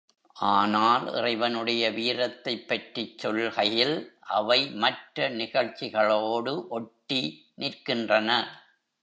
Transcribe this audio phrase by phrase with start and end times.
[0.35, 3.93] ஆனால் இறைவனுடைய வீரத்தைப் பற்றிச் சொல்கையில்
[4.31, 7.21] அவை மற்ற நிகழ்ச்சிகளோடு ஒட்டி
[7.57, 8.29] நிற்கின்றன.